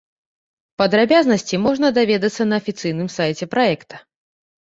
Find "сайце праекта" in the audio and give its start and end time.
3.17-3.95